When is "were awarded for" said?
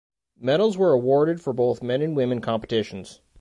0.79-1.53